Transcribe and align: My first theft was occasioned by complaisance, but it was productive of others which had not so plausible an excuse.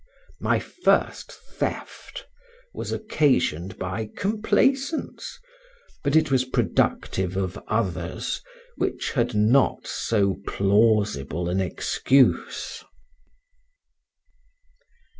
My 0.39 0.57
first 0.57 1.31
theft 1.31 2.25
was 2.73 2.91
occasioned 2.91 3.77
by 3.77 4.09
complaisance, 4.17 5.37
but 6.03 6.15
it 6.15 6.31
was 6.31 6.43
productive 6.43 7.37
of 7.37 7.59
others 7.67 8.41
which 8.77 9.11
had 9.11 9.35
not 9.35 9.85
so 9.85 10.39
plausible 10.47 11.49
an 11.49 11.59
excuse. 11.61 12.83